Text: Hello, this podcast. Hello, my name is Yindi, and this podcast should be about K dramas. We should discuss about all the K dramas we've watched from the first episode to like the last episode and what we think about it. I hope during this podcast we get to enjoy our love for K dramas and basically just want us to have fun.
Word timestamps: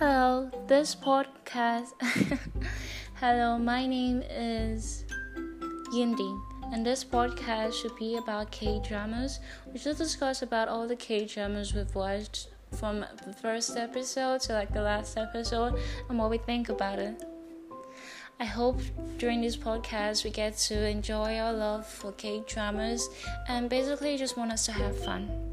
Hello, 0.00 0.50
this 0.66 0.94
podcast. 0.94 1.92
Hello, 3.16 3.58
my 3.58 3.86
name 3.86 4.22
is 4.30 5.04
Yindi, 5.92 6.40
and 6.72 6.86
this 6.86 7.04
podcast 7.04 7.74
should 7.74 7.94
be 7.96 8.16
about 8.16 8.50
K 8.50 8.80
dramas. 8.82 9.40
We 9.70 9.78
should 9.78 9.98
discuss 9.98 10.40
about 10.40 10.68
all 10.68 10.88
the 10.88 10.96
K 10.96 11.26
dramas 11.26 11.74
we've 11.74 11.94
watched 11.94 12.48
from 12.78 13.04
the 13.26 13.34
first 13.42 13.76
episode 13.76 14.40
to 14.48 14.54
like 14.54 14.72
the 14.72 14.80
last 14.80 15.18
episode 15.18 15.78
and 16.08 16.18
what 16.18 16.30
we 16.30 16.38
think 16.38 16.70
about 16.70 16.98
it. 16.98 17.22
I 18.40 18.46
hope 18.46 18.80
during 19.18 19.42
this 19.42 19.58
podcast 19.58 20.24
we 20.24 20.30
get 20.30 20.56
to 20.68 20.88
enjoy 20.88 21.36
our 21.36 21.52
love 21.52 21.86
for 21.86 22.12
K 22.12 22.42
dramas 22.46 23.06
and 23.48 23.68
basically 23.68 24.16
just 24.16 24.38
want 24.38 24.50
us 24.50 24.64
to 24.64 24.72
have 24.72 24.98
fun. 25.04 25.49